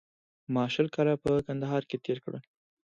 [0.53, 2.43] ما شل کاله په کندهار کې تېر کړل